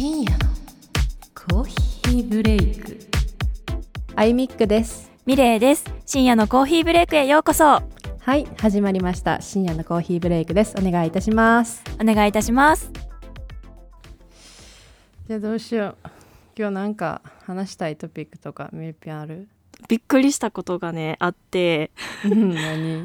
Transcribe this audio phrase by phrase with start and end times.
[0.00, 0.38] 深夜の
[1.34, 2.98] コーヒーブレイク。
[4.16, 5.12] アイミックです。
[5.26, 5.84] ミレイです。
[6.06, 7.64] 深夜のコーヒーブレイクへようこそ。
[7.66, 7.82] は
[8.34, 9.42] い始まりました。
[9.42, 10.74] 深夜のコーヒーブレイクです。
[10.78, 11.84] お願いいたします。
[12.00, 12.90] お願いいたします。
[15.28, 16.08] じゃあどうしよう。
[16.56, 19.48] 今日なんか話したいトピックとかミルピンある？
[19.88, 21.90] びっくりしたことがねあって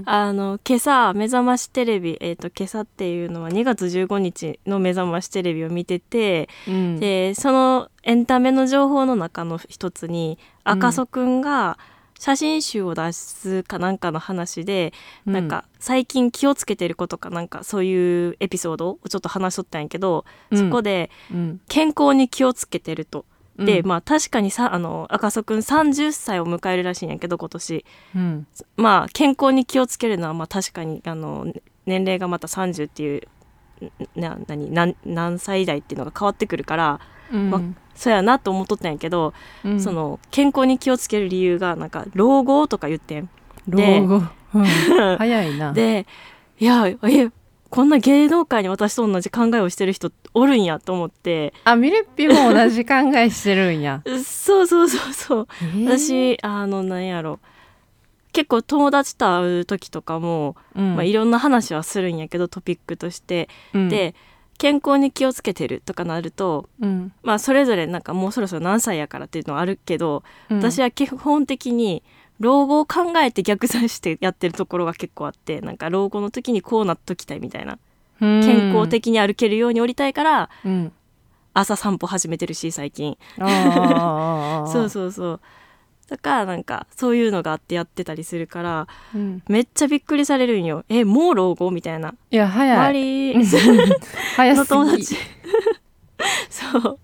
[0.05, 7.00] あの今朝目覚ましテレビえっ、と今朝っていうのは2月15日の目覚ましテレビを見てて、うん。
[7.00, 11.78] でそのエンタメの情報の中の一つに赤楚くんが
[12.20, 14.93] 写真集を出すかなんかの話で、
[15.26, 21.62] なんか最近気をつけてることかなんかそういうエピソードをちょっと話しとったんやけど、そこでうん。
[21.68, 23.26] 健康に気をつけてると。
[23.57, 23.87] で、うん。
[23.87, 27.86] まあ確かにさあの赤楚くん30歳を迎えるらしいんやけど今年。
[28.15, 28.47] うん。
[28.78, 31.51] まあ健康に気をつけるのはまあ確かにあの
[31.86, 33.22] 年齢がまた30っていう
[34.16, 37.00] な何何何歳代っていうのが変わってくるから、
[37.31, 37.50] うん。
[37.50, 37.61] ま
[37.95, 39.33] そうやなと思っとったんやけど、
[39.64, 39.80] うん。
[39.80, 43.30] その健康に気をつける理由がなんか老後とか言ってん。
[43.67, 44.16] 老で後
[44.56, 44.66] うん。
[45.17, 45.73] 早いな。
[45.73, 46.06] で
[46.59, 46.95] いやえ
[47.76, 51.54] こんな芸能界に私と同じ考えをしてる人おるんやと思って。
[51.66, 54.02] あミルピも同じ考えしてるんや。
[54.23, 55.48] そうそうそうそう。
[55.62, 55.84] えー。
[55.86, 57.42] 私あのなんやろ。
[58.31, 60.96] 結構友達と会う時とかも、うん。
[60.96, 63.90] まあ、いろんな話はするんやけどトピックとして、うん。
[63.90, 64.16] で
[64.58, 67.12] 健康に気をつけてるとかなるとうん。
[67.23, 70.58] まあそれぞれなんかもうそろそろ何歳やからっていうのはあるけど、うん。
[70.59, 72.03] 私は基本的に
[72.39, 77.78] 老後を考えて逆算してやってるところが結構あってなんか老後の時にこうなっときたいみたいな
[78.22, 78.41] うん。
[78.41, 80.91] 健康的に歩けるように降りたいからうん。
[81.53, 83.17] 朝散歩始めてるし最近。
[83.39, 85.39] そうそうそう。
[86.09, 89.41] だからなんかそういうのがあってやってたりするからうん。
[89.47, 90.83] めっちゃびっくりされるんよ。
[90.89, 91.72] えもう老後？
[91.72, 92.13] みたいな。
[92.31, 93.45] いや早周いり
[94.36, 95.16] 早す の友ぎ達
[96.50, 97.00] そう。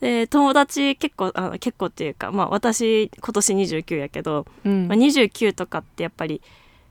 [0.00, 4.88] で友達結構あの結構っていうかまあ私今年29やけど、うん。
[4.88, 6.40] まあ、29とかってやっぱり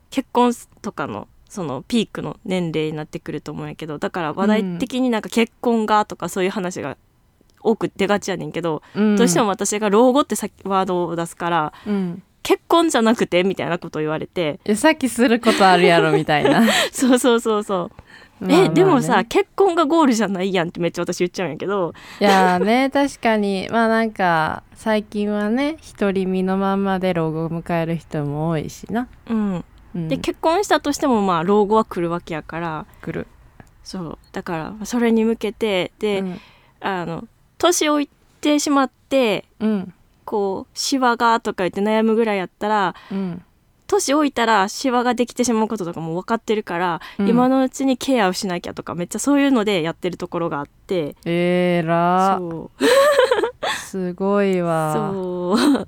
[0.10, 6.98] 結婚とかのそのピークの年齢になってくると思うんやけどだから話題的になんか結婚がとかそういう話が
[7.62, 9.16] 多く出がちやねんけど、うん。
[9.16, 12.24] どうしても私が老後ってさワードを出すからうん。
[12.46, 14.60] 結婚じゃなくてみたいなことを言われて。
[14.76, 16.64] さっきすることあるやろみたいな。
[16.94, 17.92] そうそうそうそう
[18.40, 18.66] まあまあね。
[18.66, 21.94] えでもさ結婚がゴールじゃないやんってめっちゃ私言っちゃうんやけど。
[22.20, 23.68] いやーね 確かに。
[23.72, 29.66] まあなんか最近はね独り身のまんまで老後を迎える人も多いしな、うん。
[29.96, 32.86] うん、で結婚したとしてもまあ老後は来るわけやから。
[33.02, 33.28] 来る。
[33.84, 34.18] そう。
[34.32, 36.42] だからそれに向けてで、うん。
[36.82, 38.10] あの年老い
[38.42, 39.94] てしまってうん。
[40.26, 43.45] こうシワがとか言って悩むぐらいやったらうん
[43.88, 47.28] 年老いたらシワができてしまうこととかも分かってるから、うん。
[47.28, 51.16] 今のうちにケアをしなきゃとかめっちゃそういうのでやってるところがあって。
[51.26, 52.84] えー、らそう。
[53.86, 55.12] すごいわ。
[55.14, 55.88] そう。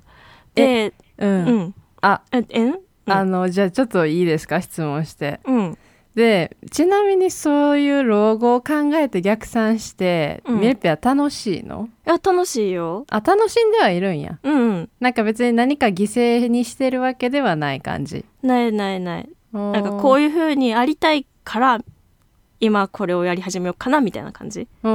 [0.54, 1.58] でう、うん。
[1.60, 2.22] んあ。
[2.32, 2.64] ええ？
[2.70, 2.78] ん。
[3.06, 4.60] あのじゃあちょっといいですか？
[4.60, 5.40] 質問して。
[5.44, 5.78] うん
[6.14, 10.60] でちなみにそういう老後を考えて逆算して、うん。
[10.60, 11.88] ミルピは楽しいの？
[12.06, 13.04] いや楽しいよ。
[13.08, 14.38] あ楽しんではいるんや。
[14.42, 14.52] うん。
[14.52, 18.24] うんなんか別に何か犠牲にしてるわけではない感じ。
[18.42, 19.28] ないないない。
[19.52, 21.80] ななんかこういういう風にありたいから
[22.60, 24.66] 今これをやり始めようかなみたいな感じ。
[24.82, 24.92] だっ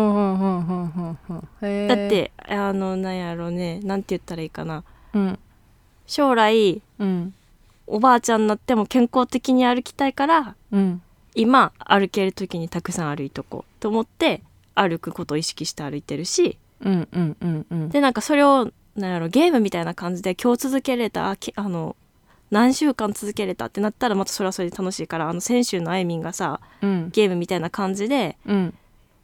[1.62, 3.80] てあのなんやろうね。
[3.80, 4.84] なんて言ったらいいかな。
[5.14, 5.40] うん。
[6.06, 7.34] 将来うん。
[7.88, 11.02] おばあちゃんになっても健康的に歩きたいからうん。
[11.36, 14.42] 今歩ける時にたくさん歩いとこうと思って
[14.76, 17.90] 歩くことを意識して歩いてるしうんうんうんうん。
[17.90, 21.96] でなんかそれをなんやろゲームみたいな感じで今日続けれたあの
[22.52, 27.10] 何週間続けれたってなったらまたそれはそれで楽しいからあの先週のあいみんがさうん。
[27.12, 28.74] ゲームみたいな感じでうん。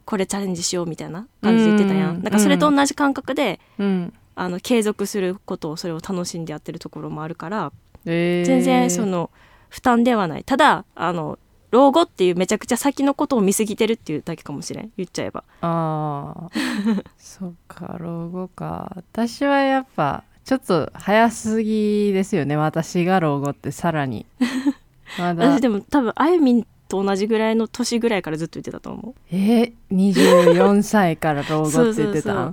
[0.04, 2.16] これチャレンジしようみたいな感じで言ってたやん。
[2.16, 4.12] うんなんかそれと同じ感覚でうん。
[4.34, 7.72] あの継続することをそれを楽しんでやってるところもあるから
[8.06, 8.46] えー。
[8.46, 9.30] 全然その
[9.70, 10.44] 負担ではない。
[10.44, 11.38] ただあの
[11.70, 14.90] 老後っていうめちゃくちゃ先のことを見過ぎてるっていうだけかもしれん。
[14.96, 15.44] 言っちゃえば。
[15.62, 16.50] ああ
[17.16, 18.92] そっか老後か。
[18.96, 22.56] 私はやっぱちょっと早すぎですよね。
[22.56, 24.26] 私が老後ってさらに。
[25.18, 25.48] まだ。
[25.56, 32.52] 私でも多分あゆみんと同じぐらいの年ぐらいからずっと言ってたと思えー、24歳から老後って言ってた？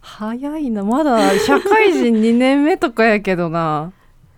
[0.00, 0.82] 早いな。
[0.82, 3.92] まだ社会人2年目とかやけどな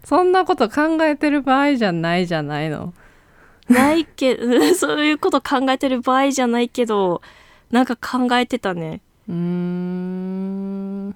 [0.05, 2.95] そんなこと考えてる場合じゃないじゃないの。
[3.69, 7.21] うないけど そういうこと考えてる場合じゃないけど
[7.71, 9.00] なんか考えてたね。
[9.29, 11.15] うーん。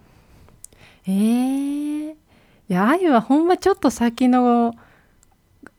[1.07, 2.17] えー、い
[2.69, 4.75] や愛はほんまちょっと先の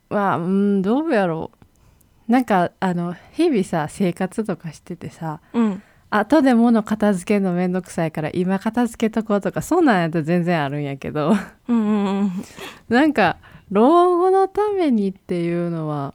[0.09, 1.51] はうんどうやろ
[2.27, 2.31] う。
[2.31, 5.83] なんかあの日々さ生活とかしててさうん
[6.15, 11.33] 後で物片付けるのめんどくさいから今片付けとこうとかそんなんやったら全然あるんやけど。
[11.67, 12.31] うんうんうん。
[12.87, 13.37] なんか
[13.71, 16.13] 老後のためにっていうのは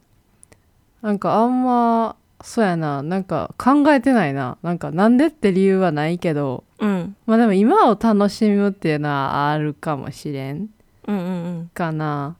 [1.02, 3.02] なんかあんまそうやな。
[3.02, 4.56] なんか考えてないな。
[4.62, 6.62] なんかなんでって理由はないけど。
[6.78, 7.16] うん。
[7.26, 10.68] まあでも今を楽しむっていうのはあるかもしれん
[11.08, 11.20] うんう
[11.62, 12.36] んかな。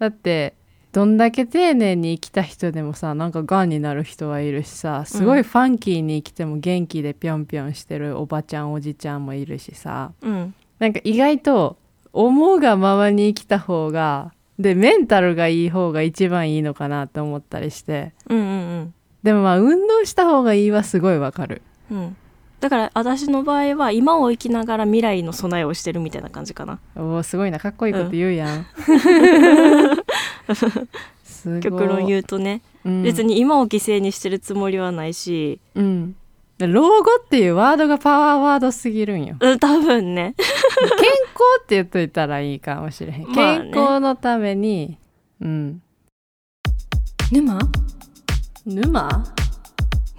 [0.00, 0.54] だって
[0.98, 10.10] どんだけ丁寧に生きた人でもさなんかがんになる人はいるしさすごいファンキーに生きても元気でぴょんぴょんしてるおばちゃんおじちゃんもいるしさ。
[10.22, 10.54] うん。
[10.80, 11.76] なんか意外と
[12.12, 18.12] 思うがままに生きた方がでメンタルがいい方が一番いいのかなって思ったりして。
[18.28, 18.42] うんう
[18.80, 21.62] んでもまあ運動した方がいいはすごいわかる。
[21.92, 21.98] うん。
[21.98, 22.16] うん
[22.60, 26.80] だから私の場合は今を生きながら未来の備えをしてるみたいな感じかな。
[26.96, 27.60] おーすごいな。
[27.60, 30.07] かっこいいこと言うやん、すごい
[31.62, 33.02] 極論言うとね、うん。
[33.02, 35.60] 別に今を犠牲にしてるつもりはないし。
[35.74, 36.16] うん。
[36.58, 39.36] で老後っていうワードがパワーワードすぎるんよ。
[39.40, 40.34] うん多分ね。
[40.36, 40.48] 健
[40.88, 41.08] 康
[41.62, 43.70] って言っといたらいいかもしれへん、まあね。
[43.72, 44.98] 健康のために。
[45.40, 45.82] うん。
[47.30, 47.58] 沼？
[48.66, 49.08] 沼？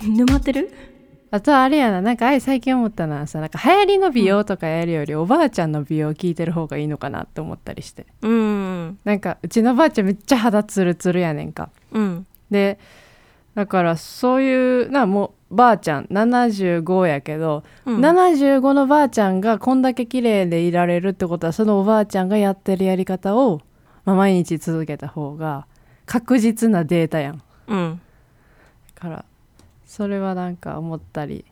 [0.02, 0.72] 沼ってる？
[1.32, 2.02] あとあれやな。
[2.02, 8.08] なんかあれ最近思ったのはさなんか流行りの美容とかやるより、おばあちゃんの美容聞いてる方がいいのかなって思ったりして。
[8.22, 9.00] うん。
[9.04, 11.70] なんかうちのばあちゃんめっちゃ肌ツルツルやねんか。
[11.92, 12.26] うん。
[12.50, 12.80] で
[13.54, 18.00] だからそういうなもうばあちゃん75やけど、うん。
[18.00, 23.62] 75のばあちゃんがこんだけ綺麗でいられるってことはそのおばあちゃんがやってるやり方を、
[24.04, 25.68] まあ、毎日続けた方が
[26.08, 27.42] 確実なデータやん。
[27.68, 28.02] うん。
[28.96, 29.26] だから
[29.90, 31.44] それはなんか思ったり。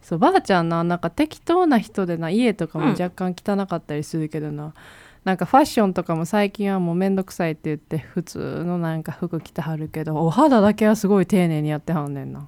[0.00, 2.92] そうばあちゃんななんか適当な人でな家とかもうん。
[2.92, 4.74] 若干汚かったりするけどな、
[5.24, 12.46] なんかファッションとかも最近はもうめんどくさいって言って普通のなんか服着てはるけどお肌だけはすごい丁寧にやってはんねんな。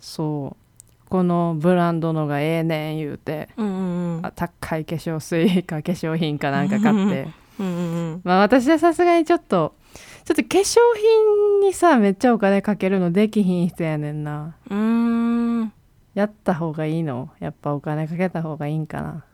[0.00, 1.08] そう。
[1.08, 4.26] このブランドのがええねん言うてうんうんうん。
[4.26, 7.28] あ高い化粧水か化粧品かなんか買って。
[7.60, 7.76] うんうん
[8.14, 8.20] うん。
[8.24, 9.76] まあ私はさすがにちょっと
[10.24, 14.56] ちょっと化粧品にさめっちゃお金かけるのできひん人やねんな。
[14.70, 15.72] うーん。
[16.14, 17.30] やった方がいいの？
[17.40, 19.24] やっぱお金かけた方がいいんかな。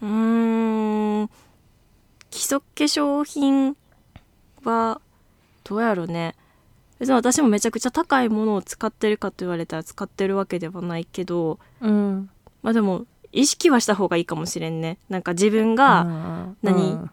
[0.00, 1.30] うーん。
[2.30, 3.76] 基礎化粧品
[4.64, 5.00] は
[5.64, 6.34] どうやろうね。
[6.98, 12.30] 別に私もめちゃくちゃ高いものを使ってるかと言われたら使ってるわけではないけどうん。
[12.62, 14.98] まあでも意識はした方がいいかもしれんね。
[15.08, 17.10] なんか自分がうん何うん。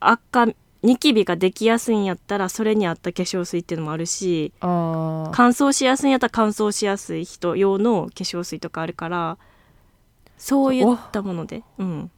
[0.00, 0.46] 悪化
[0.82, 9.38] ニキビができやすいんやったらそれに合った化粧水っていうのもあるし乾燥しやすいんやったら乾燥しやすい人用の化粧水とかあるから
[10.42, 11.62] そういったもので。
[11.78, 12.10] うん。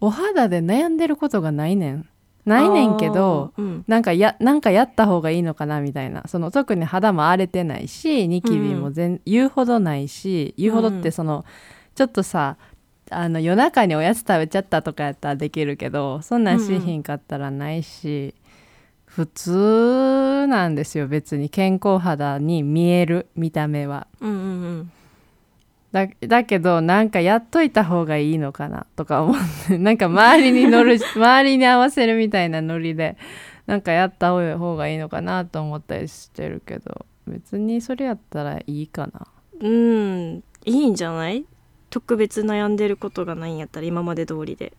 [0.00, 2.08] お肌で悩んでることがないねん。
[2.44, 3.84] ないねんけどうん。
[3.88, 6.22] なんかやなんかやった方がいいのかなみたいな。
[6.28, 11.44] その特に肌も荒れてないしニキビも全、言うほどないし言うほどってその、
[11.96, 12.56] ちょっとさ
[13.12, 18.34] あの夜中におやつ食べちゃったとかやったらできるけどそんなんしひんかったらないし、
[19.04, 21.50] 普通なんですよ別に。
[21.50, 24.06] 健康肌に見える見た目は。
[24.20, 24.46] うんうんう
[24.82, 24.92] ん。
[25.92, 29.36] だだけどなんかやっといた方がいいのかなとか思っ
[29.68, 29.76] て。
[29.78, 33.18] なんか周りに乗る 周りに合わせるみたいなノリで
[33.66, 39.26] なんかやった方がいいのかなと思ったりしてるけど別にそれやったらいいかな。
[39.60, 40.42] うん。
[40.64, 41.44] いいんじゃない？
[41.92, 44.72] 特別悩んでることがないんやったら今まで通りで。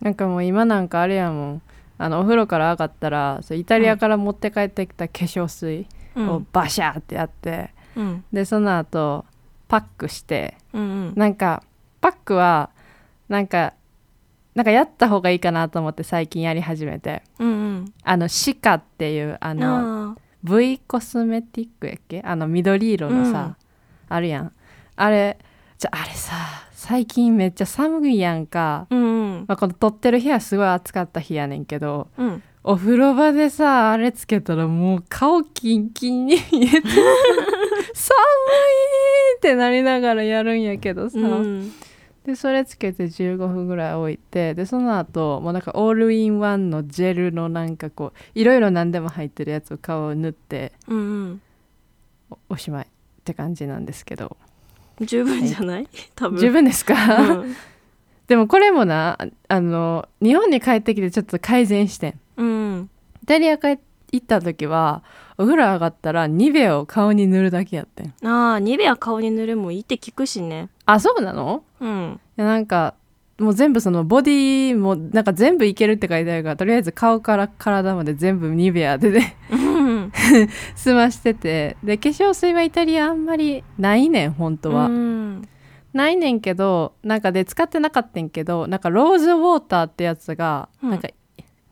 [0.00, 1.62] なんかもう今なんかあれやもん。
[1.98, 6.28] あのお風呂から上がったらそうイタリアから持って帰ってきた化粧水うん。
[6.30, 8.24] をバシャーってやって、うん。
[8.32, 9.24] でその後
[9.66, 10.54] パックして。
[10.72, 11.12] うんうん。
[11.16, 11.64] なんか
[12.00, 12.70] パックは
[13.28, 13.74] なんか
[14.54, 17.24] なんかやった方がいいかなと思って最近やり始めて。
[17.40, 17.92] うんうん。
[18.04, 22.22] あのシカっていうあのあ V コスメティックやっけ？
[22.22, 23.56] あの緑色のさ、
[24.08, 24.52] あるやん。
[24.94, 25.38] あれ
[25.82, 26.36] じゃあれさ
[26.70, 29.44] 最近めっちゃ寒いやんか、ーうんうん。
[29.48, 32.42] まあ、この撮ってる日はすごい暑かった日やねんけどうん。
[32.62, 36.82] お風呂場でさあれつけたらもう顔キンキンに冷えて
[37.94, 38.28] 寒い
[39.38, 41.72] ってなりながらやるんやけどさ、うん。
[42.24, 51.42] でそれつけて15分ぐらい置いてでその後もうなんかオールインワンのジェルのなんかこういろいろ何でも入ってるやつを顔を塗ってうんうん。
[52.30, 52.88] おおしまいっ
[53.24, 54.36] て感じなんですけど
[55.06, 55.88] 十分じゃない？
[56.16, 56.38] 多分。
[56.38, 57.56] 十分ですか、うん。
[58.26, 59.18] でもこれもな
[59.48, 62.14] あの日本に帰ってきてちょっと改善してん。
[62.36, 62.90] うん。
[63.22, 63.78] イタリア帰
[64.12, 65.02] 行った時は
[65.38, 68.14] お風呂上がったらニベアを顔に塗るだけやってん。
[68.28, 70.68] ああニベア顔に塗るもいいって聞くしね。
[70.86, 71.62] あそうなの？
[71.80, 72.20] うん。
[72.38, 72.94] いやなんか
[73.38, 79.36] もう全部そのボディもなんか全部いけるって書いてあるからとりあえず顔から体まで全部ニベアでね。
[79.50, 79.71] う ん
[80.76, 81.76] 済ましてて。
[81.82, 85.48] で化粧水はイタリアあんまりないねん本当は、うん。
[85.92, 90.90] ないねんけどなんかで使ってなかったんけどなんかローズウォーターってやつがうん。
[90.90, 91.08] なんか、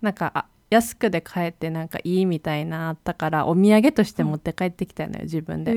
[0.03, 5.73] なんかあ安くで買えてなんかいいみたいなあったからお土産として持って帰ってきたのよ自分で、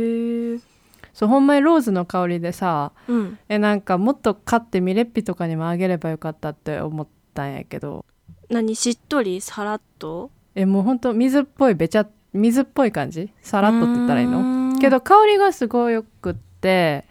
[1.13, 3.39] そうほんまにローズの香りでさうん。
[3.49, 8.05] えなんかもっと買ってミレッピとかにもあげればよかったって思ったんやけど。
[8.49, 9.41] 何しっとり？
[9.41, 10.29] さらっと？
[10.53, 13.31] えもうほんと水っぽいべちゃ水っぽい感じ？
[13.41, 14.73] さらっとって言ったらいいの？
[14.73, 17.05] のけど香りがすごいよくって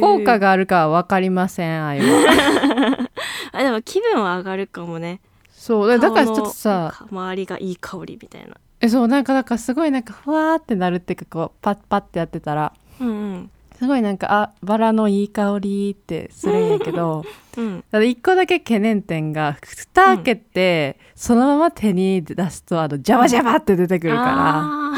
[0.00, 3.08] 効果があるかは分かりません愛は。
[3.52, 5.20] あでも気分は上がるかもね。
[5.50, 8.56] そうだだからちょっとさ周りがいい香りみたいな。
[8.80, 12.72] えそうなんかだからすごいなんかふわーってなるっていうかこうパッパッってやってたら。
[13.00, 17.24] うんうんすごいなんかあバラのいい香りってするんやけど
[17.56, 17.84] うん。
[17.90, 24.30] ただ一個だけ懸念点が蓋開けて、そのまま手に出すとあのジャバジャバって出てくるから。
[24.30, 24.94] あ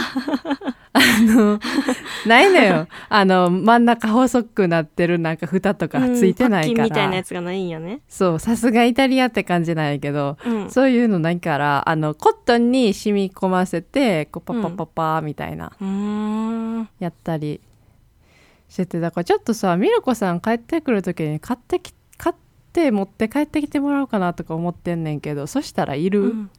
[0.93, 1.61] あの
[2.27, 2.89] ないのよ。
[3.09, 6.91] あの真ん中細くなってるなんか蓋とかーついてないから、うん。
[6.91, 8.01] みたいなやつがないんやね。
[8.09, 10.71] そうさすがイタリアって感じなんやけどうん。
[10.71, 16.89] そういうのないからあのコットンに染み込ませてこうパッパッパッパーみたいな、うーん。
[16.99, 17.61] やったり
[18.71, 22.37] しててだからちょっとさミルコさん帰ってくる時に買ってき買っ
[22.73, 26.50] て持って帰ってきてもらおうかなとか思ってんねんけどそしたらいる、うん。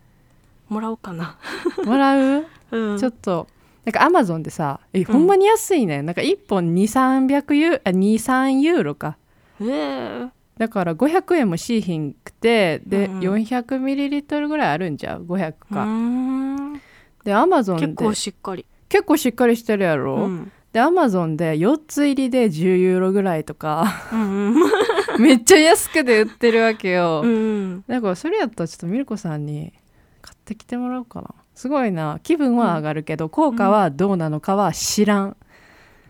[0.68, 1.38] もらおうかな。
[1.86, 3.00] もらう、うん。
[3.00, 3.48] ちょっと
[3.86, 6.06] なんかアマゾンでさえほんまに安いねん。
[6.06, 9.18] なんか1本2300ユーあ23ユーロか。
[9.62, 13.20] ええだから500円もしいひんくてで、うんうん。
[13.36, 16.80] 400ミリリットルぐらいあるんじゃう？500うか、
[17.24, 17.88] でアマゾンで。
[17.88, 18.66] 結構しっかり。
[18.90, 24.56] 結構しっかりしてるやろ、うんでアマゾンで4つ入りで10ユーロぐらいとかうん
[25.20, 29.74] めっちゃ安くで売ってるわけよ、うんだからそれやったらちょっとミルコさんに
[30.22, 31.30] 買ってきてもらおうかな。
[31.56, 32.20] すごいな。
[32.24, 35.36] 気分は上がるけど、効果はどうなのかは知らん、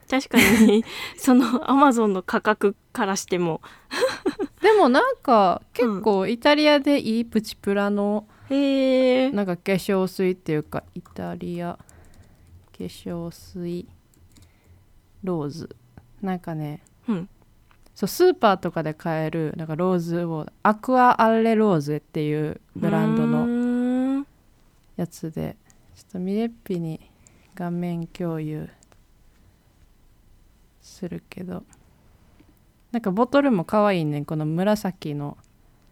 [0.10, 0.84] 確かに。
[1.18, 3.62] そのアマゾンの価格からしても。
[4.62, 11.80] でもなんか結構イタリアでいいプチプラのなんか化粧水っていうかイタリア
[12.78, 13.88] 化粧水
[15.24, 15.76] ローズ。
[16.22, 17.30] なんかねうん。
[17.96, 24.26] そうスーパーとかで買えるなんかローズをアクアアッレローズっていうブランドのの
[24.96, 25.58] やつで
[25.96, 27.00] ちょっとミレッピに
[27.54, 28.70] 画面共有
[30.82, 31.64] するけど。
[32.92, 35.38] なんかボトルも可愛いねんこの紫の。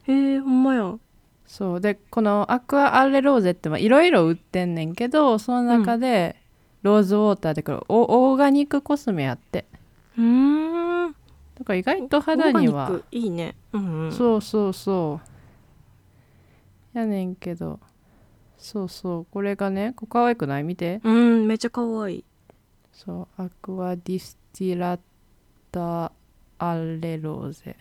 [0.03, 0.97] へえほんまや。
[1.45, 1.81] そう。
[1.81, 6.35] でこのアクアアレローゼっていろいろ売ってんねんけどその中で
[6.81, 9.65] ローズウォーターでこれオオーガニックコスメやって。
[10.17, 12.85] うーんだから意外と肌には。
[12.85, 13.55] オーガニックいいね。
[13.73, 14.11] うんうん。
[14.11, 15.19] そうそうそ
[16.95, 16.97] う。
[16.97, 17.79] やねんけど。
[18.57, 19.25] そうそう。
[19.31, 20.63] これがね可愛くない？
[20.63, 21.01] 見て。
[21.03, 22.23] うんめっちゃ可愛い。
[22.93, 23.41] そう。
[23.41, 26.11] Acqua distillata
[26.57, 27.75] alle rose。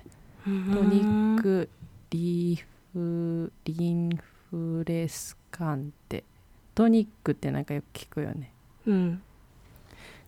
[0.45, 0.51] トト
[0.85, 1.69] ニック
[2.11, 4.11] リーフリン
[4.51, 6.25] フレスカンテ。
[6.75, 8.53] トニックってなんかよく聞くよね
[8.89, 9.23] うん。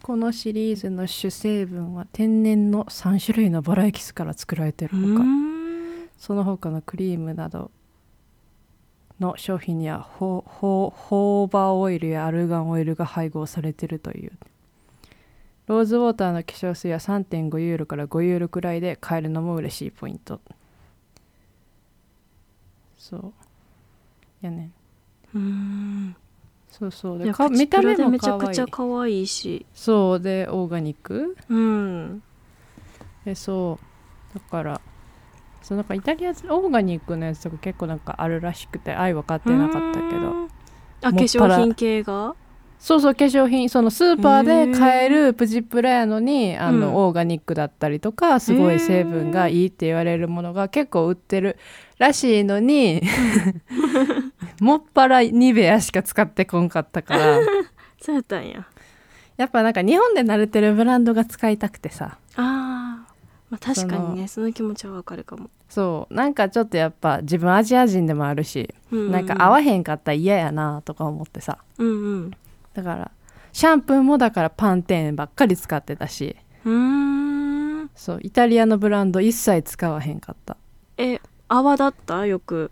[0.03, 5.25] このシリーズの主成分は天然の3種類のバラエキスから作られているうほか。
[5.25, 6.09] ん。
[6.19, 7.71] その他のクリームなど
[9.19, 14.33] の商品にはホホホーバーオイルやアルガンオイルが配合されているという。
[15.67, 20.41] ローズウォーターの化粧水は3.5ユーロから5ユーロくらいで買えるのも嬉しいポイント。
[22.99, 23.33] そう。
[24.43, 24.73] やねん
[26.71, 27.19] そうそう。
[27.19, 29.27] で見た目もでめちゃくちゃ可愛い。
[29.27, 29.67] し。
[29.75, 30.21] そう。
[30.21, 31.37] でオーガニック？
[31.49, 32.23] うん。
[33.25, 33.79] でそ
[34.35, 34.35] う。
[34.35, 34.81] だから
[35.63, 40.19] そうなんかイタリアオーガニックのやつとか結構なんかあるらしくて愛分かってなかったけど。
[40.19, 40.49] うん。
[41.03, 42.35] あ化粧品系が？
[42.79, 43.69] そうそう化粧品。
[43.69, 46.95] そのスーパーで買えるプチプラやのにあの、うん。
[46.95, 51.59] オーガニックだったりとかすごい成分がいいって言われるものが結構売ってる
[51.99, 53.03] らしいのに
[54.61, 57.39] もっぱらニベアしか使ってこんかったから。
[58.01, 58.67] そうやったんや。
[59.37, 62.19] やっぱなんか日本で慣れてるブランドが使いたくてさ。
[62.37, 63.07] あー、ま
[63.53, 66.15] あ確かにねその気持ちはわかるかも、そう。
[66.15, 69.13] なんかちょっとやっぱ自分アジア人でもあるし、うんうんうん。
[69.13, 71.59] なんか合わへんかったら嫌やなとか思ってさ。
[71.79, 72.31] うんうん。
[72.75, 73.11] だから
[73.53, 76.37] シャンプーもだからパンテーンばっかり使ってたし。
[76.65, 77.91] うーん。
[77.95, 80.57] そうイタリアのブランド一切使わへんかった。
[80.99, 82.27] え泡だった？
[82.27, 82.71] よく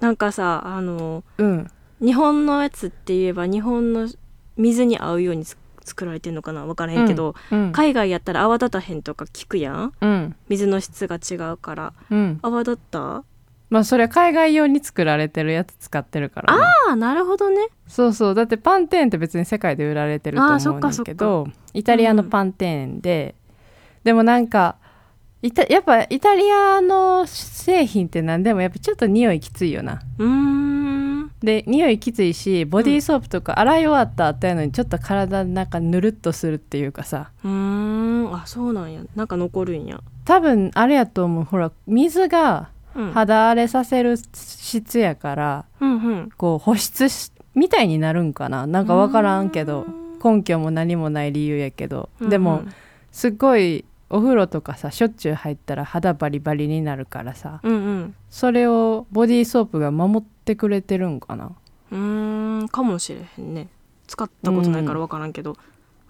[0.00, 1.70] なんかさあのうん。
[2.02, 4.08] 日本のやつって言えば日本の
[4.56, 7.72] 水に合うようにつ作られてんのかな分からへんけど、うん。
[7.72, 9.92] 海外やったら泡立たへんとか聞くやん。
[10.00, 10.36] うん。
[10.48, 11.92] 水の質が違うから。
[12.10, 12.38] うん。
[12.42, 13.24] 泡立った？
[13.70, 17.68] まあそれは海外用に作られてるやつ使ってるから、ね、ああなるほどね。
[17.86, 18.34] そうそう。
[18.34, 23.36] だってパンテーンって別に世界で売られてると思うんだけどイタリアのパンテーンで、
[24.02, 24.76] でもなんか
[25.42, 30.02] イタやっぱイタリアの製品って何でもやっぱちょっと匂いきついよな。
[30.18, 31.30] うーん。
[31.42, 37.30] で匂いきついしボディーソープとか洗い終わった後やのにちょっと体の中ぬるっとするっていうかさ。
[37.42, 38.34] うーん。
[38.34, 39.02] あそうなんや。
[39.16, 40.00] なんか残るんや。
[40.26, 41.44] 多分あれやと思う。
[41.44, 43.12] ほら水がうん。
[43.12, 46.30] 肌荒れさせる質やからうんうん。
[46.36, 48.66] こう保湿しみたいになるんかな。
[48.66, 49.86] なんか分からんけど
[50.22, 52.62] 根拠も何もない理由やけど、でも
[53.10, 58.14] すっごいお風呂とかさしょっちゅう入ったら肌バリバリになるからさうんうん。
[58.28, 61.52] それをボディーソープが守ってくれてるんかな？
[61.92, 63.68] うーんかもしれへんね。
[64.06, 65.56] 使ったことないから分からんけど。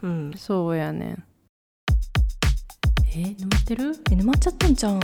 [0.02, 1.24] うん、そうやねん。
[3.14, 3.92] え沼ってる？
[4.10, 5.00] え沼っちゃったんじゃん？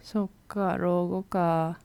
[0.00, 1.78] そっか老後か。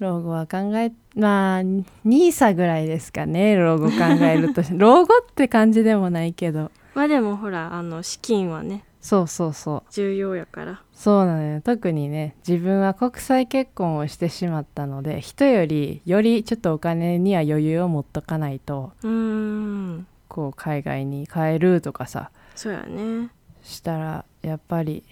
[0.00, 4.62] 老後は考えまあ NISA ぐらいですかね老後考えると。
[4.76, 9.92] 老後って感じでもないけどまあでもほらあの資金はねそうそうそう。
[9.92, 10.82] 重要やから。
[10.92, 11.60] そうなのよ。
[11.62, 20.06] 特にね自分は国際結婚をしてしまったので人よりよりちょっとお金には余裕を持っとかないとうーん。
[20.28, 23.30] こう海外に帰るとかさそうやね。
[23.62, 25.02] したらやっぱり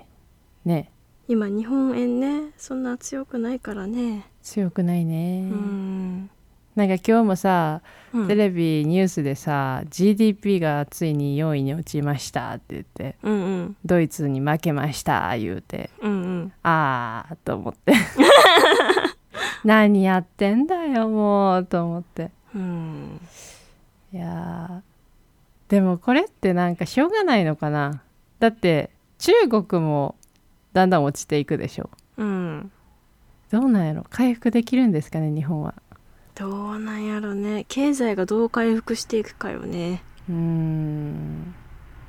[0.65, 0.93] ね。
[1.27, 4.27] 今日本円ねそんな強くないからね。
[4.43, 6.31] 強くないね、うん
[6.79, 7.83] なんか今日もさ
[8.15, 8.29] うん。
[8.29, 13.77] テレビニュースでさ GDP がついに4位に落ちましたって言ってうんうん。
[13.85, 16.53] ドイツに負けました言うてうんうん。
[16.63, 17.95] あーと思って。
[19.65, 22.31] 何やってんだよもうと思って。
[22.55, 23.21] うん。
[24.13, 28.03] いやーでもこれってなんかしょうがないのかな。
[28.39, 30.15] だって中国も
[30.73, 31.91] だんだん落ちていくでしょ。
[32.19, 32.71] うん。
[33.51, 34.07] どうなんやろ。
[34.11, 35.75] 回復できるんですかね日本は
[36.39, 37.65] どうなんやろね。
[37.69, 40.05] 経済がどう回復していくかよね。
[40.29, 41.55] うーん。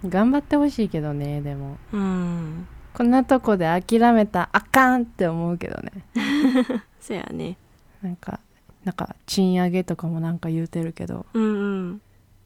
[0.05, 1.77] 頑張ってほしいけどねでも。
[1.91, 2.67] うん。
[2.93, 5.91] こんなとこで諦めたらあかんって思うけどね。
[7.01, 7.57] そやね。
[8.03, 8.39] なんか
[8.83, 11.25] なんか賃上げとかもなんか言うてるけど。
[11.33, 12.01] うんうん。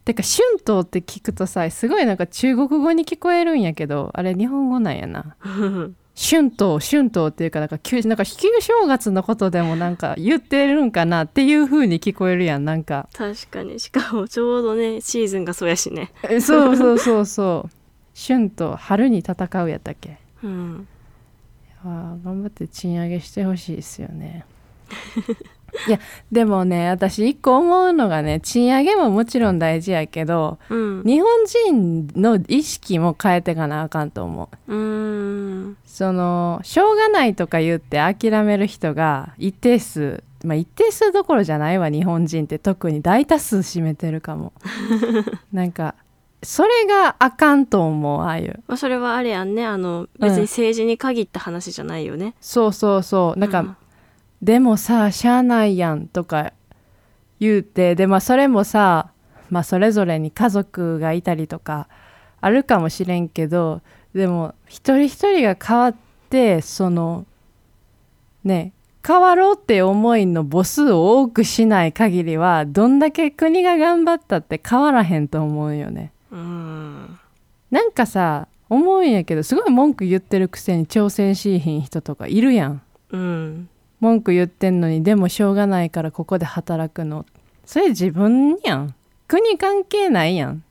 [0.05, 5.37] てか春闘って聞くとさすごいなんか中国語に聞こえるんやけどあれ日本語なんやな
[6.15, 13.09] 春闘春闘っていうかなんか旧なんか旧正月のことでもなんか言ってるんかなっていう風に聞こえるやんなんか。
[13.13, 13.79] 確かに。
[13.79, 16.11] しかもちょうどねシーズンがそうやしね。
[16.29, 17.69] えそうそうそうそう。
[18.15, 20.17] 春闘春に戦うやったっけ？
[20.43, 20.87] うん。
[21.83, 24.45] 頑張って賃上げしてほしいですよね
[25.87, 25.99] いや
[26.31, 31.03] でもね私一個思うのがね賃上げももちろん大事やけどうん。
[31.03, 34.73] 日本人の意識も変えてかなあかんと思う。
[34.73, 35.77] うーん。
[35.85, 43.01] そのしょうがないとか言って諦める人が一定数まあ一定数どころじゃないわ日本人って特に。
[43.01, 44.53] 大多数占めてるかも。
[45.51, 45.95] なんか
[46.43, 48.63] それがあかんと思うああいう。
[48.67, 49.65] まあ、それはあれやんね。
[49.65, 53.39] あの別に政治に限った話じゃないよね、そうそうそう。
[53.39, 53.77] なんか、うん
[54.43, 56.51] でもさしゃあないやんとか
[57.39, 59.09] 言うてでまあそれもさ
[59.49, 61.87] まあそれぞれに家族がいたりとか
[62.41, 63.81] あるかもしれんけど
[64.13, 65.95] でも一人一人が変わっ
[66.29, 67.25] てその
[68.43, 68.73] ね
[69.05, 76.11] 変わろうって思いの母数を多くしない限りはどんだけ国が頑張ったって変わらへんと思うよね。
[76.31, 77.17] うん
[77.71, 82.81] なんかさ思うんやけどすごい文句言ってるくせに挑戦しいひん人とかいるやん。
[83.11, 83.69] うん
[84.03, 87.25] 文句言ってんのにでもしょうがないからここで働くの。
[87.63, 88.93] それ自分やん。
[89.29, 90.61] 国関係ないやん。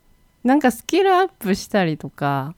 [0.44, 2.54] なんかスキルアップしたりとか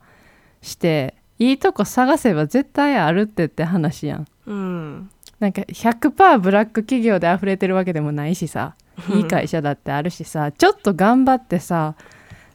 [0.63, 4.27] していいとこ探せば絶対あるってって話やん。
[4.47, 5.11] うん。
[5.39, 8.75] なんか100%ブラック企業で溢れてるわけでもないしさ。
[9.15, 10.51] いい会社だってあるしさ。
[10.51, 11.95] ちょっと頑張ってさ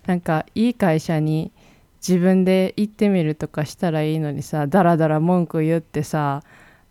[0.07, 1.53] なんかいい会社に
[2.05, 6.43] 自分で行ってみるとかしたらいいのにさだらだら文句言ってさ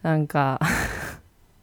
[0.02, 0.60] なんか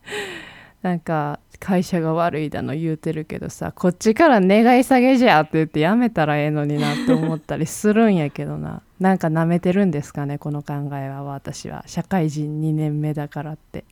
[0.82, 8.82] なんか会社が悪いだの言うてるけどさこっちから願い下げじゃって言ってやめたらええのになって思ったりするんやけどな。
[9.00, 11.84] なんか舐めてるんですかねこの考えは私は。
[11.86, 13.84] 社会人2年目だからって。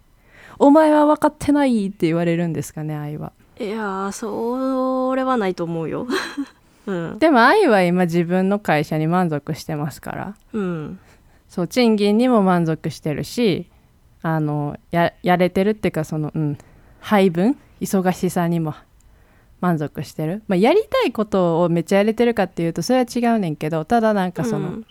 [0.60, 3.32] お前は分かってないって言われるんですかね愛は。
[3.60, 6.08] いやーそれはないと思うよ。
[6.86, 7.20] うん。
[7.20, 10.36] でも愛は今自分の会社に満足してますから。
[10.54, 11.00] うん。
[11.50, 13.70] そう賃金にも満足してるし
[14.24, 16.58] あのややれてるっていうかそのうん
[17.00, 18.74] 配分忙しさにも
[19.60, 24.86] 満足してる、まあ、やりたいことをめっちゃやれてるかっていうとそれは違うねんけどただなんかその、うん。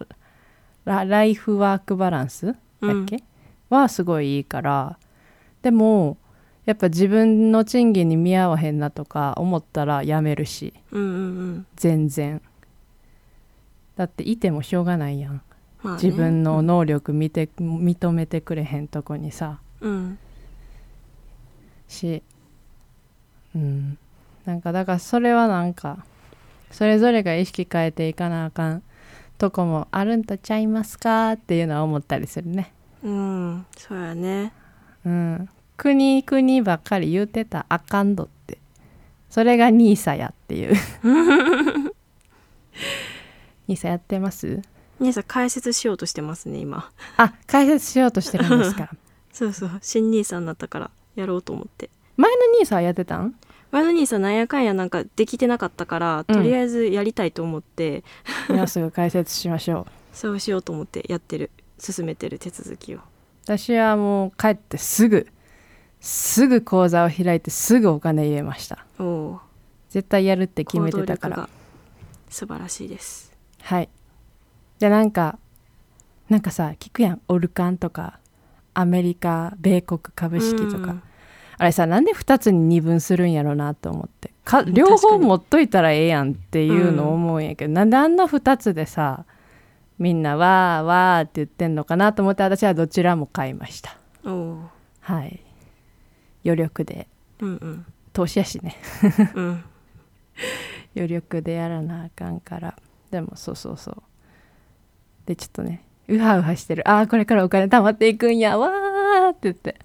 [0.85, 3.23] ラライフワークバランスだっけ、
[3.71, 4.99] はすごいいいから
[5.63, 6.19] でも
[6.65, 10.75] やっぱ自分の賃金に見合わへんなとか思ったら辞めるし。
[10.93, 11.67] うんうん。
[11.77, 12.41] 全然。
[13.97, 15.43] だっていてもしょうがないやん
[15.83, 16.03] まあね。
[16.03, 19.59] 自分の能力見て認めてくれへんとこにさ。
[19.81, 20.19] うん。
[21.89, 22.23] し
[23.55, 23.99] うん。
[24.45, 26.05] なんかだからそれはなんか
[26.71, 28.83] それぞれが意識変えていかなあかん
[29.39, 32.73] とこもあるんとちゃいますかっていうのは思ったりするね。
[33.03, 33.67] うん。
[33.77, 34.53] そうやね。
[35.05, 35.49] うん。
[35.77, 38.59] 国国ばっかり言うてたらあかんどって。
[39.29, 40.75] それがニーサやっていう。
[43.67, 44.63] ニーサやってます？
[45.03, 46.91] 兄さん解説しようとしてますね今。
[47.17, 48.91] あ解説しようとしてるんですか。
[49.33, 49.71] そうそう。
[49.83, 51.91] 新兄さんになったからやろうと思って。
[52.17, 53.35] 前のニーサはやってたん？
[53.71, 56.35] 前の兄さんなんやかんやなんかできてなかったから、うん。
[56.35, 58.05] とりあえずやりたいと思って。
[58.49, 59.93] 今すぐ解説しましょう。
[60.17, 61.51] そうしようと思ってやってる。
[61.79, 63.01] 進めてる手続きを。
[63.45, 65.27] 私はもう帰ってすぐ
[66.01, 68.87] すぐ口座を開いてすぐお金入れました。
[68.99, 69.41] おお
[69.89, 71.49] 絶対やるって決めてたから。
[72.29, 73.33] 素晴らしいです。
[73.63, 73.89] はい
[74.83, 75.39] でなんか
[76.29, 77.23] なんかさ聞くやん。
[77.29, 78.19] オルカンとか
[78.75, 81.03] アメリカ米国株式とか、うん。
[81.59, 84.33] あれさなんで2つに二分するんやろなと思って。
[84.45, 89.25] かん両方持っといたらええやんっていうのを思うんやけど、なんであんな2つでさ
[90.01, 93.97] みんなわーわーって言ってんのかなと思って私はどちらも買いました。
[94.99, 95.39] はい。
[96.45, 97.07] 余力で。
[97.39, 97.87] うんうん。
[98.13, 98.79] 投資やしね。
[99.37, 99.65] うん。
[100.97, 102.75] 余力でやらなあかんから。
[103.13, 104.03] でもそうそうそう
[105.27, 106.89] でちょっとねウハウハしてる。
[106.89, 108.59] ああこれからお金貯まっていくんや。
[108.59, 109.77] わーって言って。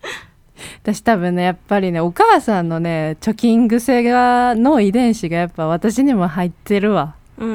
[0.82, 7.14] 私多分ねやっぱりねお母さんのね貯金癖がの遺伝子がやっぱ私にも入ってるわ。
[7.38, 7.52] うんう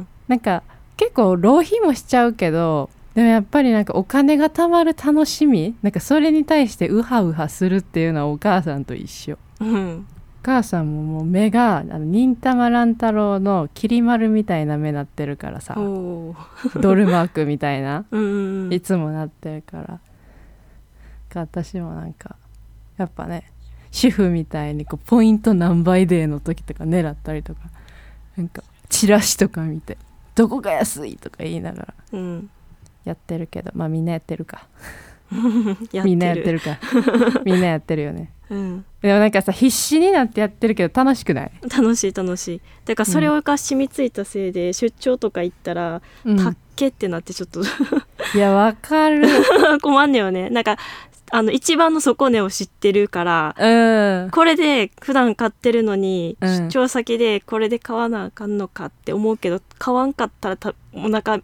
[0.00, 0.62] んなんか
[0.96, 9.38] 結構浪費もしちゃうけどでもやっぱりなんかお金が貯まる楽しみなんかそれに対してウハウハするっていうのはお母さんと一緒。
[9.60, 10.06] うん。
[10.16, 15.74] お母さんももう目があの忍たま乱太郎のきり丸みたいな目なってるからさ。
[15.74, 18.04] ドルマークみたいな。
[18.70, 20.00] いつもなってるから。
[21.28, 22.36] か私もなんか
[22.96, 23.44] やっぱね
[23.90, 27.60] 主婦みたいにこうポイント何倍デーの時とか狙ったりとか
[28.36, 29.98] なんかチラシとか見て
[30.34, 32.50] どこが安いとか言いながらうん。
[33.04, 33.72] やってるけど。
[33.74, 34.66] まあみんなやってるか。
[35.92, 36.78] やみんなやってるか。
[37.44, 38.84] みんなやってるよねうん。
[39.00, 42.60] でもなんかさ必死になってやってるけど楽しくない、楽しい楽しい。
[42.84, 46.36] だからそれが染みついたせいで出張とか行ったら、うん。
[46.36, 47.60] たっけってなってちょっと。
[48.34, 49.26] いやわかる。
[49.82, 50.50] 困んねよね。
[50.50, 50.78] なんか
[51.30, 54.30] あの一番の底値を知ってるからうん。
[54.30, 56.68] これで普段買ってるのに、うん。
[56.68, 61.40] 出張先でこれで買わなあかんのかって思うけど買わんかったらたお腹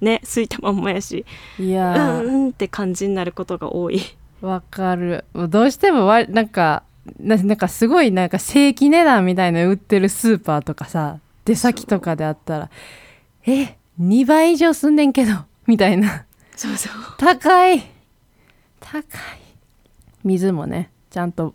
[0.00, 1.24] ね空いたまんまやし。
[1.58, 4.00] いうんうんって感じになることが多い
[4.44, 5.24] わかる。
[5.34, 6.82] どうしてもわなんか
[7.18, 12.70] ななんかすごいなんか正規値段みたいなの売ってるスーパーとかさ出先とかであったら
[13.46, 15.32] え2倍以上すんねんけど
[15.66, 16.26] みたいな。
[16.56, 16.92] そうそう。
[17.18, 17.82] 高い。
[18.80, 19.02] 高い。
[20.22, 21.54] 水もねちゃんと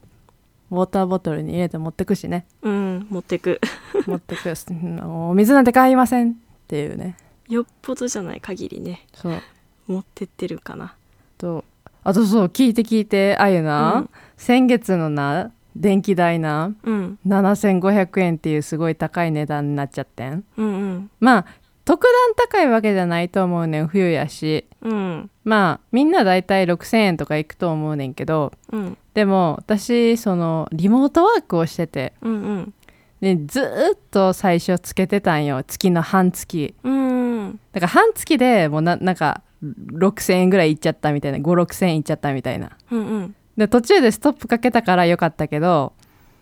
[0.71, 2.45] ウォーターボトルに入れて持ってくしね。
[2.61, 3.61] うん持ってく。
[4.07, 4.49] 持ってく。
[4.69, 6.33] うんお水なんて買いませんっ
[6.67, 7.15] ていうね。
[7.47, 9.05] よっぽどじゃない限りね。
[9.13, 9.41] そう。
[9.87, 10.95] 持ってってるかな。
[11.37, 11.63] と
[12.03, 14.09] あとそう聞いて聞いてあゆな、うん。
[14.37, 17.19] 先月のな電気代なうん。
[17.27, 20.43] 7500円っていうすごい高い値段になっちゃってん。
[20.57, 21.11] うんうん。
[21.19, 21.45] まあ
[21.85, 24.65] 特段高いわけじゃないと思うねん冬やし。
[24.81, 25.29] うん。
[25.43, 28.97] まあみんなだいたい6000円とかいくと思うねんけどうん。
[29.13, 32.73] でも私そのリモートワークをしててうん
[33.21, 36.73] でずーっと最初つけてたんよ月の半月。
[36.83, 37.59] うん。
[37.73, 42.71] だから半月でもうななんか6000円ぐらいいっちゃったみたいな56000円いっちゃったみたいな。
[42.91, 43.35] うんうん。
[43.59, 45.91] で途中でストップかけたからよかったけど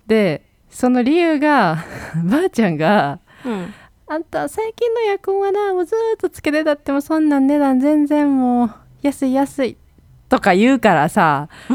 [0.05, 1.83] でその理由が
[2.23, 3.73] ばあちゃんがうん
[4.07, 9.77] 「あんた最近のエアコンはなもうずーっとつけてたってもそんなん値段全然もう安い安い」
[10.29, 11.73] とか言うからさ そ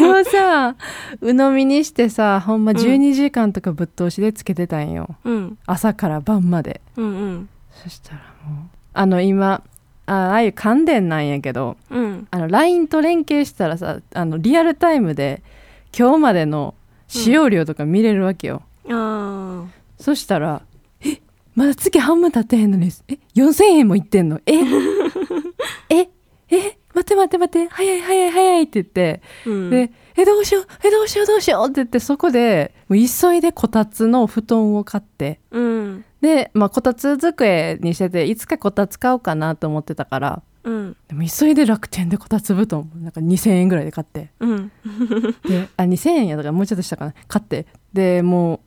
[0.00, 0.76] れをさ
[1.20, 5.58] 鵜呑みにしてさほんま12時間とかぶっ通しでつけてたんよ、うん。
[5.66, 6.80] 朝から晩まで。
[6.96, 7.48] うんうん。
[7.72, 9.62] そしたらもうあの今
[10.10, 12.26] あああいう関電なんやけどうん。
[12.30, 15.42] あの LINE と連携したらさあのリアルタイムで
[15.96, 16.74] 今日までの
[17.06, 19.64] 使用量とか見れるわけよ、あ
[19.98, 20.62] そしたら
[21.04, 21.20] 「え
[21.54, 24.40] まだ月半分経ってへんのにえ4000円もいってんの？
[24.46, 24.52] え？
[25.90, 26.08] え？
[26.50, 26.78] え？
[26.94, 27.68] 待って待って待って。
[27.68, 29.70] 早い早い早い」って言って、ーうん。
[29.70, 30.66] で「えどうしよう？
[30.84, 31.26] えどうしよう？
[31.26, 35.40] どうしよう」って言ってそこでもう急いでこたつの布団を買って。
[35.50, 40.96] うんで、まあ、こたつ机にしてていつかこたつ買おうかなと思ってたからうん。
[41.08, 44.30] でも急いで楽天でこたつ布団なんか2000円ぐらいで買って。
[44.40, 44.72] うん。
[45.48, 47.14] であ2000円やだからもうちょっとしたかな。
[47.26, 47.66] 買って。
[47.92, 48.60] でもうも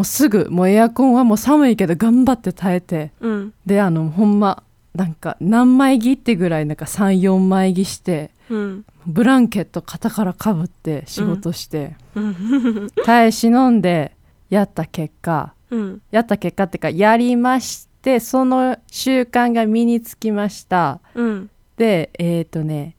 [0.00, 3.12] うすぐもうエアコンはもう寒いけど頑張って耐えて。
[3.20, 3.52] うん。
[3.64, 4.62] であのほんま
[4.94, 8.84] なんか何枚着ってぐらいなんか34枚着してうん。
[9.06, 12.90] ブランケット肩からかぶって仕事して、うん。
[13.04, 14.16] 耐え忍んで
[14.50, 21.00] やった結果うんやった結果っていうかやりましてその習慣が身につきました。
[21.14, 21.50] うん。
[21.76, 22.96] でえっ、とね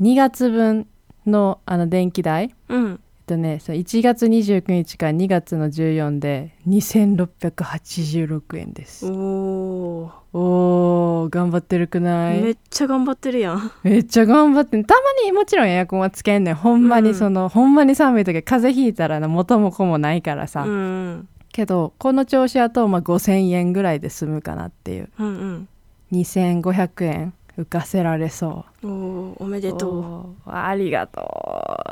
[0.00, 0.86] 2月分
[1.26, 2.54] のあの電気代。
[2.68, 2.90] うん。
[2.92, 9.06] えっとねその1月29日から2月の14で2686円です。
[9.06, 10.10] おー。
[10.32, 12.40] おー頑張ってるくない？
[12.42, 13.70] めっちゃ頑張ってるやん。
[13.82, 16.54] めっちゃ頑張ってんたまにもちろんエアコンはつけんねん。
[16.54, 21.28] ほんまうんにその、ほんまに寒い時風邪ひいたらな元も子もないからさ、うん
[21.60, 25.10] けどこの調子だとまあ5000円ぐらいで済むかなっていう。
[25.18, 25.68] うんうん。
[26.12, 28.88] 2500円浮かせられそう。
[28.88, 31.20] おーおめでとおーありがと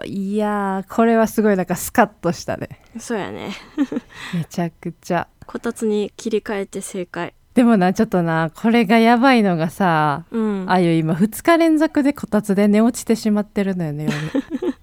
[0.02, 0.07] う。
[0.07, 2.81] いやーこれはすごいなんかスカッとしたね。
[2.96, 3.50] うそうやね。
[4.33, 5.28] めちゃくちゃ。
[5.46, 7.35] こたつに切り替えて正解。
[7.52, 10.64] でもなちょっとなこれがやばいのがさうん。
[10.70, 14.74] あゆ今2日連続でこたつで寝落ちてしまってるのよね夜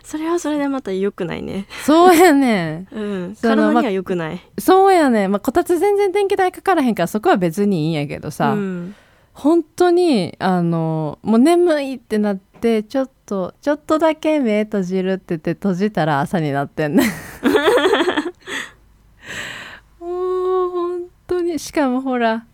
[0.04, 1.66] それはそれでまた良くないね。
[1.84, 2.86] そうやね。
[2.92, 2.96] ん。
[2.96, 4.40] うん体には良くない。
[4.58, 5.26] そうやね。
[5.26, 8.94] ん、まあ、こたつ全然電気代かからへんからそこは別にいいんやけどさ、うん。
[9.32, 17.04] 本当にあのもう眠いってなってちょっとちょっとだけ目閉じるって言って閉じたら朝になってんね
[20.00, 21.58] もう本当に。
[21.58, 22.46] しかもほら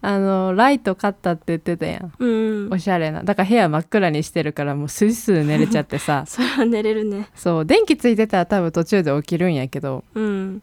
[0.00, 2.12] あのライト買ったって言ってたやん。
[2.18, 3.22] うんおしゃれな。
[3.24, 6.24] だから部屋真っ暗にしてるからもうスイスイ寝れちゃってさ。
[6.28, 7.28] それは寝れるね。
[7.34, 7.66] そう。
[7.66, 10.04] 電気ついてたら多分途中で起きるんやけど。
[10.14, 10.62] うん。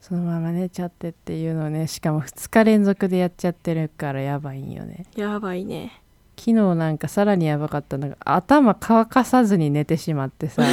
[0.00, 1.86] そのまま寝ちゃってっていうのをね。
[1.86, 5.06] しかも2日連続でやっちゃってるからやばいんよね。
[5.14, 6.00] やばいね。
[6.36, 10.64] 昨日なんかさらにやばかったのが頭乾かさずに寝てしまってさ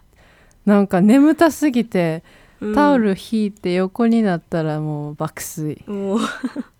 [0.66, 2.22] なんか眠たすぎて
[2.60, 2.74] うん。
[2.74, 5.82] タオル引いて横になったらもう爆睡。
[5.86, 6.18] もう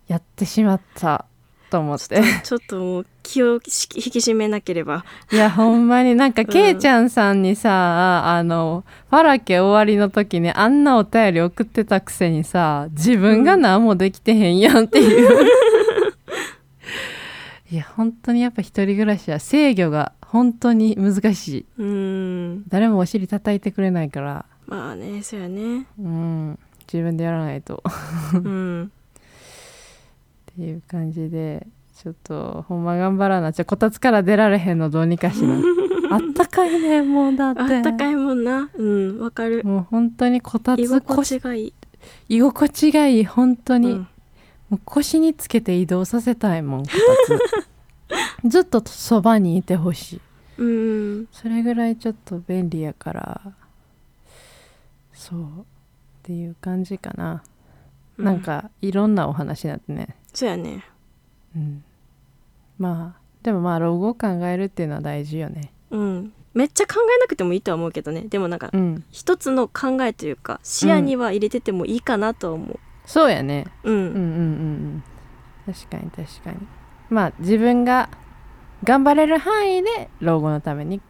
[0.09, 1.27] やってしまった
[1.71, 2.21] と思って。
[2.43, 5.05] ちょっともう気をし引き締めなければ。
[5.31, 15.47] いやほんまになんかけいちゃんさんにさ、あのファラケ終わりの時にあんなお便り送ってたくせにさ自分が何もできてへんやんっていう、
[17.71, 21.67] いや本当にやっぱ一人暮らしは制御が本当に難しい。
[21.79, 22.65] うん。
[22.69, 24.47] 誰もお尻叩いてくれないから。
[24.67, 25.87] まあねそうやね。
[25.99, 26.59] うん。
[26.91, 27.83] 自分でやらないと。
[28.33, 28.91] うん
[30.59, 35.55] っていう感じでちょっとほんま頑張らなちょこたつから出られへんのどうにかしな。
[36.11, 37.61] あったかいねもうだって。
[37.61, 38.69] あったかいもんな。
[38.75, 39.63] うんわかる。
[39.63, 41.75] もう本当にこた居心つ腰地がいい。
[42.29, 43.99] 居心地がいい本当に、うん。
[44.71, 46.89] もう腰につけて移動させたいもんこ
[48.09, 48.51] たつ。
[48.51, 50.21] ずっとそばにいてほしい。
[50.59, 50.65] う
[51.23, 51.29] ん。
[51.31, 53.41] それぐらいちょっと便利やから。
[55.13, 55.41] そう。
[55.41, 55.45] っ
[56.23, 57.43] ていう感じかな、
[58.19, 60.85] なんかいろんなお話になってねそうやね。
[61.57, 61.85] うん。
[62.79, 65.73] まあでもまあ老後を考えるっていうのは大事よね。
[65.91, 66.33] うん。
[66.55, 68.23] めっちゃ考えなくてもいいとは思うけどね。
[68.23, 69.05] でもなんかうん。
[69.11, 72.79] 一つの考えというか視野には入れててもいいかなとは思う。
[73.07, 73.67] そうやね。
[73.85, 73.95] うん。
[73.95, 74.19] うんうんうん
[75.67, 75.73] うん。
[75.73, 76.59] 確かに確かに。
[77.11, 78.09] まあ自分が
[78.85, 81.01] 頑張れる範囲で老後のために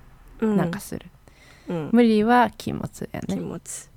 [0.41, 1.07] うんなんかする、
[1.69, 1.91] うん。
[1.93, 3.89] 無理は禁物や気ね持ち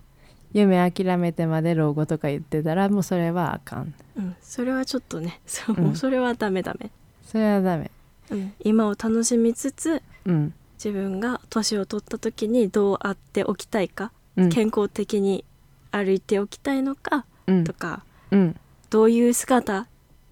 [0.54, 3.94] 夢諦めてまで老後とか言ってたらもうそれはあかん。
[4.18, 4.36] うん。
[4.42, 5.96] それはちょっとね そううん。
[5.96, 6.92] それはダメダメ。
[7.24, 7.92] それはダメ。
[8.32, 8.54] うん。
[8.64, 10.54] 今を楽しみつつうん。
[10.76, 14.50] 自分が年を取った時にどうあっておきたいかうん。
[14.50, 15.46] 健康的に
[15.92, 17.64] 歩いておきたいのかうん。
[17.64, 18.56] とかうん。
[18.90, 19.88] どういう姿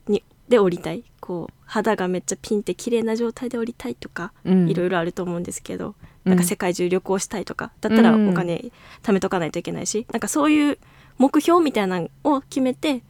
[0.08, 1.04] にで降りたい。
[1.22, 4.70] こう肌がめっちゃピンって綺麗な状態で降りたいとかうん。
[4.70, 8.30] いろいろあると思うんですけど、うんなんか世界中旅行したいとかだったらうん。
[8.30, 8.72] お金
[9.04, 10.78] 貯めとかないといけないし、なんかそういう
[11.18, 13.02] 目標みたいなのを決めて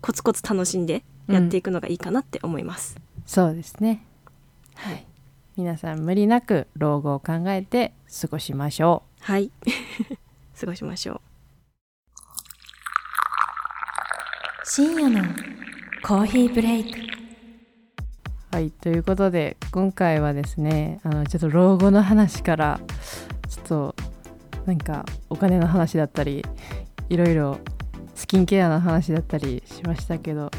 [0.00, 2.96] コツコツ楽しんでやっていくのがいいかなって思います。
[3.26, 4.04] そうですね。
[4.74, 5.06] はい。
[5.56, 9.50] 皆さん無理なく老後を考えて過ごしましょはい。
[10.58, 11.20] 過ごしましょ
[14.64, 15.24] 深夜の
[16.02, 17.00] コーヒーブレイク。
[17.00, 17.05] う
[18.56, 22.80] はいということで今回はですねあのちょっと老後の話から
[23.50, 23.94] ちょっと
[24.64, 26.42] なんかお金の話だったり
[27.10, 27.58] いろいろ
[28.14, 30.50] スキンケアの話だったりしましたけど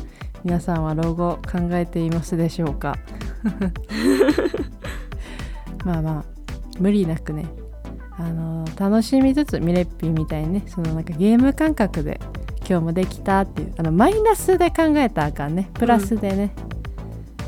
[0.44, 3.00] 皆さんは老後考えていますでしょうか？
[5.84, 6.26] まあまあ
[6.80, 7.48] 無理なくね
[8.12, 12.22] あの楽しみつつミレッピーみたいにねそのなんかゲーム感覚で
[12.60, 15.72] 今日もできたっていうあのマイナスで考えたらあかんね。
[15.74, 16.54] プラスでね、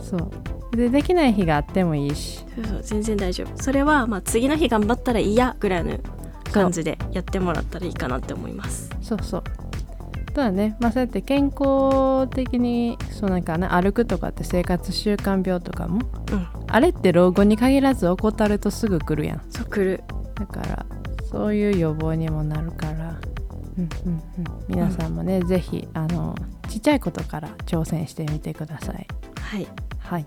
[0.02, 0.39] そう
[0.72, 2.46] でできない日があってもいいし。
[2.52, 3.64] うそうそう全然大丈夫。
[3.64, 5.98] それはまあ次の日頑張ったらいいやぐらいの
[6.52, 8.90] 感じでやってもらったらいいかなって思います。
[9.02, 9.44] そうそう。
[10.30, 16.02] そうだねまあそうやって健康的にそうなんかね歩くとかって生活習慣病とかも
[16.32, 16.48] うん。
[16.68, 19.42] あれって老後に限らず怠るとすぐ来るやん。
[19.50, 20.04] そう来る。
[20.36, 20.86] だから
[21.30, 23.20] そういう予防にもなるから、
[23.78, 24.24] うんうんうん、
[24.68, 26.36] 皆さんもね、ぜひあの
[26.70, 29.08] ちっちゃいことから挑戦してみてください。
[29.42, 29.68] はい。
[30.00, 30.26] はい、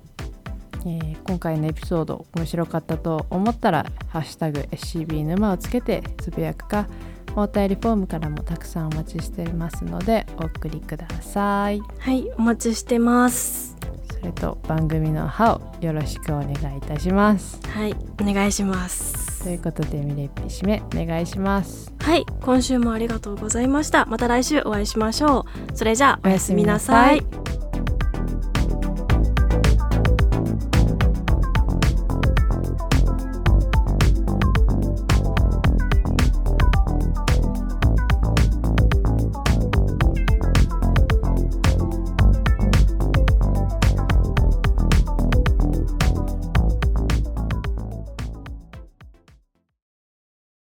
[0.84, 6.86] えー今回のエピソード面白かったと思ったら「ハッシュタグ #SCB 沼」をつけてつぶやくか
[7.36, 11.80] お便りフォームからもたくさんお待ちしていますのでお送りください。
[11.98, 13.76] はいお待ちしてます
[14.20, 17.58] それと番組の「歯」をよろしくお願いいたします。
[17.68, 21.92] はいお願いしますということでミレッピ締めお願いします。
[22.00, 27.24] はい今週もありがとうございましたまた来週お会いしましょうそれじゃあおやすみなさい